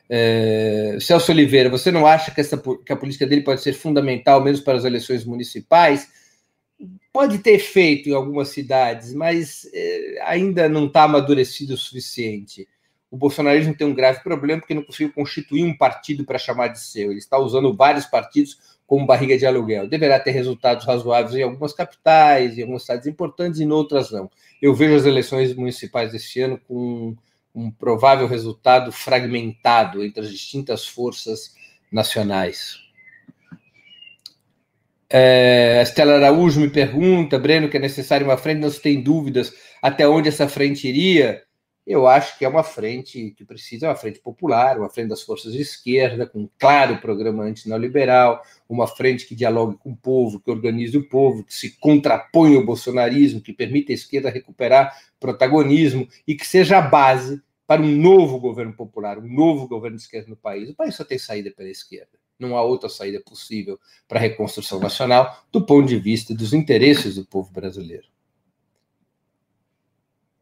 [0.10, 4.42] É, Celso Oliveira, você não acha que, essa, que a política dele pode ser fundamental,
[4.42, 6.08] mesmo para as eleições municipais?
[7.12, 12.68] pode ter feito em algumas cidades, mas é, ainda não está amadurecido o suficiente.
[13.10, 16.80] O bolsonarismo tem um grave problema porque não conseguiu constituir um partido para chamar de
[16.80, 17.10] seu.
[17.10, 19.88] Ele está usando vários partidos como barriga de aluguel.
[19.88, 24.32] Deverá ter resultados razoáveis em algumas capitais, em algumas cidades importantes, e em outras não.
[24.62, 27.16] Eu vejo as eleições municipais deste ano com
[27.54, 31.54] um provável resultado fragmentado entre as distintas forças
[31.92, 32.78] nacionais.
[35.10, 39.54] É, Estela Araújo me pergunta, Breno, que é necessário uma frente, não se tem dúvidas
[39.82, 41.44] até onde essa frente iria.
[41.88, 45.22] Eu acho que é uma frente que precisa, é uma frente popular, uma frente das
[45.22, 50.38] forças de esquerda, com um claro programa anti-neoliberal, uma frente que dialogue com o povo,
[50.38, 56.06] que organize o povo, que se contrapõe ao bolsonarismo, que permita à esquerda recuperar protagonismo
[56.28, 60.30] e que seja a base para um novo governo popular, um novo governo de esquerda
[60.30, 60.70] no país.
[60.70, 64.80] O país só tem saída pela esquerda não há outra saída possível para a reconstrução
[64.80, 68.06] nacional do ponto de vista dos interesses do povo brasileiro.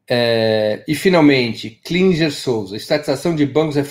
[0.07, 2.75] É, e, finalmente, Klinger Souza.
[2.75, 3.83] Estatização de bancos é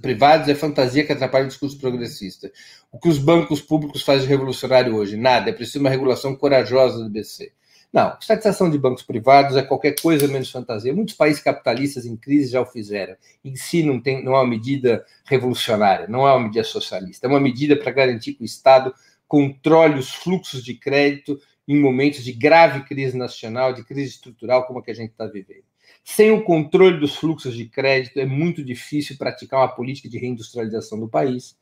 [0.00, 2.50] privados é fantasia que atrapalha o discurso progressista.
[2.92, 5.16] O que os bancos públicos fazem de revolucionário hoje?
[5.16, 5.50] Nada.
[5.50, 7.52] É preciso uma regulação corajosa do BC.
[7.92, 10.94] Não, estatização de bancos privados é qualquer coisa menos fantasia.
[10.94, 13.16] Muitos países capitalistas em crise já o fizeram.
[13.44, 17.30] Em si não, tem, não é uma medida revolucionária, não é uma medida socialista, é
[17.30, 18.92] uma medida para garantir que o Estado
[19.26, 24.78] controle os fluxos de crédito em momentos de grave crise nacional, de crise estrutural como
[24.78, 25.64] a que a gente está vivendo.
[26.04, 31.00] Sem o controle dos fluxos de crédito, é muito difícil praticar uma política de reindustrialização
[31.00, 31.56] do país,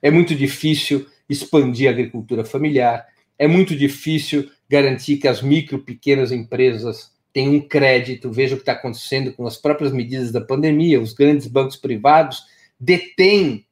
[0.00, 3.06] é muito difícil expandir a agricultura familiar,
[3.38, 8.30] é muito difícil garantir que as micro, pequenas empresas tenham crédito.
[8.30, 11.00] Veja o que está acontecendo com as próprias medidas da pandemia.
[11.00, 12.44] Os grandes bancos privados
[12.78, 13.64] detêm,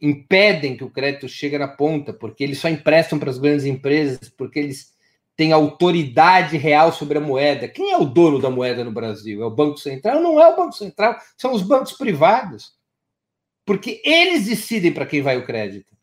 [0.00, 4.28] impedem que o crédito chegue na ponta, porque eles só emprestam para as grandes empresas,
[4.28, 4.96] porque eles
[5.36, 7.68] têm autoridade real sobre a moeda.
[7.68, 9.42] Quem é o dono da moeda no Brasil?
[9.42, 10.20] É o Banco Central?
[10.20, 12.72] Não é o Banco Central, são os bancos privados.
[13.64, 15.96] Porque eles decidem para quem vai o crédito.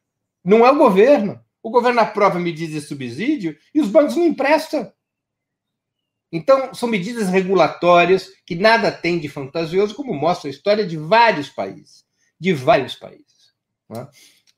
[0.43, 1.39] Não é o governo.
[1.62, 4.91] O governo aprova medidas de subsídio e os bancos não emprestam.
[6.32, 11.50] Então, são medidas regulatórias que nada tem de fantasioso, como mostra a história de vários
[11.50, 12.06] países.
[12.39, 13.25] De vários países.
[13.90, 14.08] Né?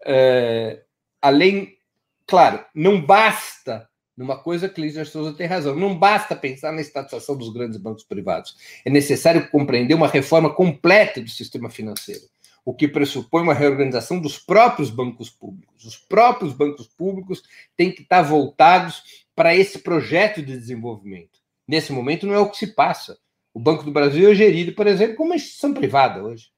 [0.06, 0.84] É,
[1.22, 1.78] além,
[2.26, 5.76] claro, não basta numa coisa que Lígia Souza tem razão.
[5.76, 8.58] Não basta pensar na estatização dos grandes bancos privados.
[8.84, 12.24] É necessário compreender uma reforma completa do sistema financeiro,
[12.66, 15.86] o que pressupõe uma reorganização dos próprios bancos públicos.
[15.86, 17.44] Os próprios bancos públicos
[17.78, 21.38] têm que estar voltados para esse projeto de desenvolvimento.
[21.68, 23.20] Nesse momento não é o que se passa.
[23.54, 26.50] O Banco do Brasil é gerido, por exemplo, como uma instituição privada hoje.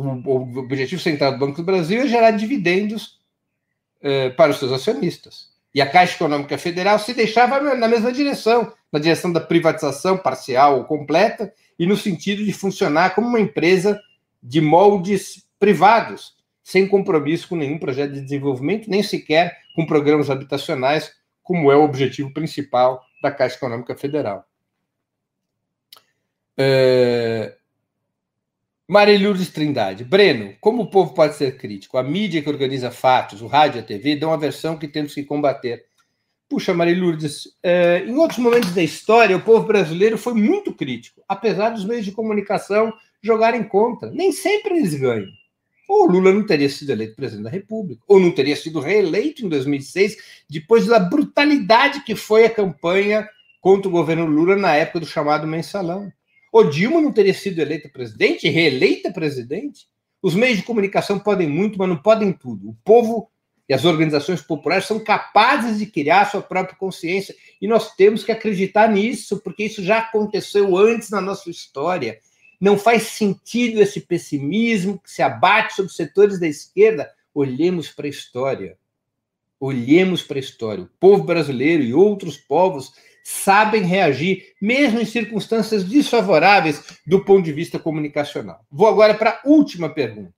[0.00, 3.20] O, objetivo central do Banco do Brasil é gerar dividendos
[4.00, 5.50] eh, para os seus acionistas.
[5.74, 10.78] E a Caixa Econômica Federal se deixava na mesma direção, na direção da privatização parcial
[10.78, 14.00] ou completa, e no sentido de funcionar como uma empresa
[14.42, 21.12] de moldes privados, sem compromisso com nenhum projeto de desenvolvimento, nem sequer com programas habitacionais,
[21.42, 24.44] como é o objetivo principal da Caixa Econômica Federal.
[26.56, 27.56] É...
[28.90, 30.02] Marilures Trindade.
[30.02, 31.96] Breno, como o povo pode ser crítico?
[31.96, 35.14] A mídia que organiza fatos, o rádio e a TV, dão a versão que temos
[35.14, 35.84] que combater.
[36.48, 41.70] Puxa, Marilures, é, em outros momentos da história, o povo brasileiro foi muito crítico, apesar
[41.70, 44.10] dos meios de comunicação jogarem contra.
[44.10, 45.28] Nem sempre eles ganham.
[45.88, 49.48] Ou Lula não teria sido eleito presidente da República, ou não teria sido reeleito em
[49.48, 50.16] 2006,
[50.50, 53.28] depois da brutalidade que foi a campanha
[53.60, 56.12] contra o governo Lula na época do chamado mensalão.
[56.52, 59.86] O Dilma não teria sido eleita presidente, reeleita presidente?
[60.22, 62.70] Os meios de comunicação podem muito, mas não podem tudo.
[62.70, 63.30] O povo
[63.68, 68.32] e as organizações populares são capazes de criar sua própria consciência e nós temos que
[68.32, 72.18] acreditar nisso, porque isso já aconteceu antes na nossa história.
[72.60, 77.08] Não faz sentido esse pessimismo que se abate sobre setores da esquerda.
[77.32, 78.76] Olhemos para a história.
[79.60, 80.82] Olhemos para a história.
[80.82, 82.92] O povo brasileiro e outros povos
[83.30, 88.66] sabem reagir, mesmo em circunstâncias desfavoráveis do ponto de vista comunicacional.
[88.68, 90.34] Vou agora para a última pergunta,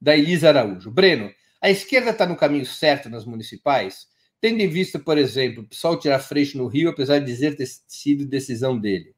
[0.00, 0.88] da Elisa Araújo.
[0.88, 4.06] Breno, a esquerda está no caminho certo nas municipais?
[4.40, 7.66] Tendo em vista, por exemplo, o PSOL tirar freixo no Rio, apesar de dizer ter
[7.88, 9.12] sido decisão dele.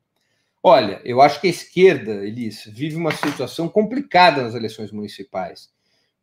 [0.63, 5.69] Olha, eu acho que a esquerda, Elis, vive uma situação complicada nas eleições municipais,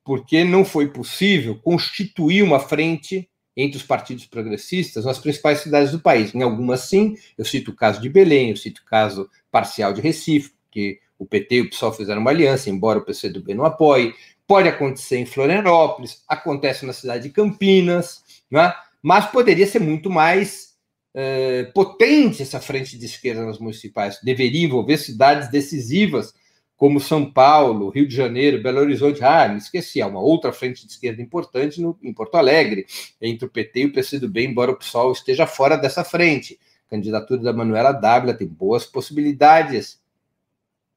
[0.03, 5.99] porque não foi possível constituir uma frente entre os partidos progressistas nas principais cidades do
[5.99, 6.34] país.
[6.36, 9.99] Em algumas, sim, eu cito o caso de Belém, eu cito o caso parcial de
[9.99, 14.14] Recife, que o PT e o PSOL fizeram uma aliança, embora o PCdoB não apoie.
[14.45, 18.72] Pode acontecer em Florianópolis, acontece na cidade de Campinas, né?
[19.01, 20.76] mas poderia ser muito mais
[21.16, 24.20] eh, potente essa frente de esquerda nas municipais.
[24.22, 26.32] Deveria envolver cidades decisivas
[26.78, 29.23] como São Paulo, Rio de Janeiro, Belo Horizonte.
[29.23, 32.86] Ah, me esqueci, há uma outra frente de esquerda importante no, em Porto Alegre,
[33.19, 36.59] entre o PT e o PCdoB, embora o PSOL esteja fora dessa frente.
[36.86, 39.99] A candidatura da Manuela Dávila tem boas possibilidades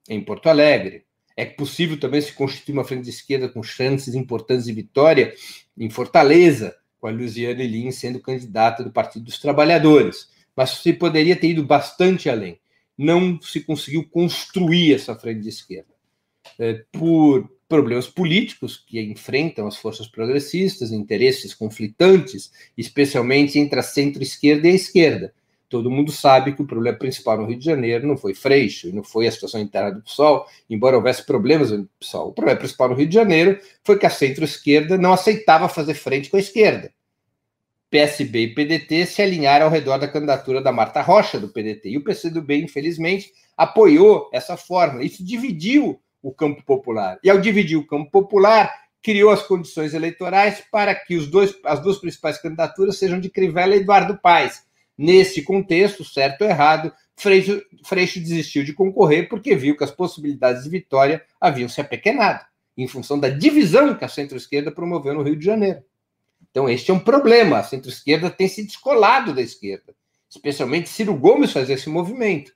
[0.06, 1.04] em Porto Alegre.
[1.34, 5.32] É possível também se constituir uma frente de esquerda com chances importantes de vitória
[5.78, 10.28] em Fortaleza, com a Luciane Lins sendo candidata do Partido dos Trabalhadores.
[10.54, 12.59] Mas se poderia ter ido bastante além
[13.00, 15.88] não se conseguiu construir essa frente de esquerda.
[16.58, 24.68] É, por problemas políticos que enfrentam as forças progressistas, interesses conflitantes, especialmente entre a centro-esquerda
[24.68, 25.32] e a esquerda.
[25.68, 29.04] Todo mundo sabe que o problema principal no Rio de Janeiro não foi Freixo, não
[29.04, 32.30] foi a situação interna do PSOL, embora houvesse problemas no PSOL.
[32.30, 36.28] O problema principal no Rio de Janeiro foi que a centro-esquerda não aceitava fazer frente
[36.28, 36.92] com a esquerda.
[37.90, 41.90] PSB e PDT se alinharam ao redor da candidatura da Marta Rocha, do PDT.
[41.90, 45.04] E o PCdoB, infelizmente, apoiou essa fórmula.
[45.04, 47.18] Isso dividiu o campo popular.
[47.24, 48.72] E ao dividir o campo popular,
[49.02, 53.74] criou as condições eleitorais para que os dois, as duas principais candidaturas sejam de Crivella
[53.74, 54.62] e Eduardo Paes.
[54.96, 60.64] Nesse contexto, certo ou errado, Freixo, Freixo desistiu de concorrer porque viu que as possibilidades
[60.64, 62.44] de vitória haviam se apequenado,
[62.76, 65.82] em função da divisão que a centro-esquerda promoveu no Rio de Janeiro.
[66.50, 67.58] Então, este é um problema.
[67.58, 69.94] A centro-esquerda tem se descolado da esquerda,
[70.28, 72.52] especialmente Ciro Gomes faz esse movimento.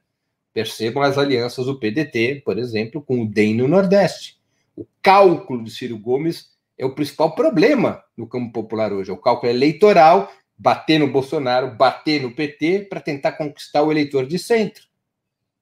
[0.52, 4.38] Percebam as alianças do PDT, por exemplo, com o DEM no Nordeste.
[4.76, 9.10] O cálculo de Ciro Gomes é o principal problema no campo popular hoje.
[9.10, 14.26] É o cálculo eleitoral, bater no Bolsonaro, bater no PT, para tentar conquistar o eleitor
[14.26, 14.84] de centro.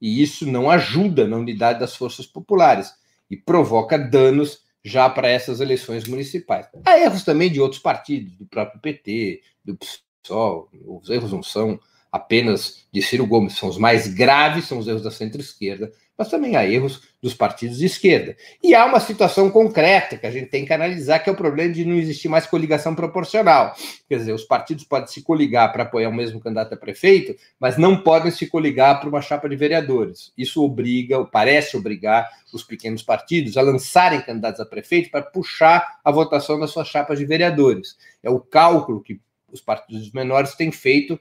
[0.01, 2.93] E isso não ajuda na unidade das forças populares
[3.29, 6.67] e provoca danos já para essas eleições municipais.
[6.85, 10.69] Há erros também de outros partidos, do próprio PT, do PSOL.
[10.85, 11.79] Os erros não são
[12.11, 16.55] apenas de Ciro Gomes, são os mais graves, são os erros da centro-esquerda, mas também
[16.55, 18.35] há erros dos partidos de esquerda.
[18.61, 21.73] E há uma situação concreta que a gente tem que analisar, que é o problema
[21.73, 23.73] de não existir mais coligação proporcional.
[24.07, 27.77] Quer dizer, os partidos podem se coligar para apoiar o mesmo candidato a prefeito, mas
[27.77, 30.31] não podem se coligar para uma chapa de vereadores.
[30.37, 36.11] Isso obriga, parece obrigar, os pequenos partidos a lançarem candidatos a prefeito para puxar a
[36.11, 37.97] votação das suas chapas de vereadores.
[38.21, 39.19] É o cálculo que
[39.51, 41.19] os partidos menores têm feito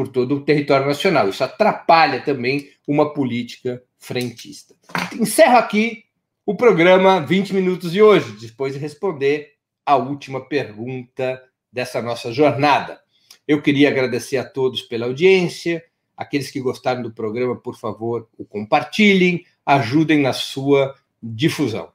[0.00, 1.28] por todo o território nacional.
[1.28, 4.74] Isso atrapalha também uma política frentista.
[5.12, 6.04] Encerro aqui
[6.46, 9.50] o programa 20 minutos de hoje, depois de responder
[9.84, 11.38] a última pergunta
[11.70, 12.98] dessa nossa jornada.
[13.46, 15.84] Eu queria agradecer a todos pela audiência.
[16.16, 21.92] Aqueles que gostaram do programa, por favor, o compartilhem, ajudem na sua difusão.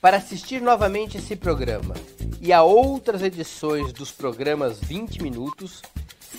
[0.00, 1.96] Para assistir novamente esse programa
[2.40, 5.82] e a outras edições dos programas 20 Minutos,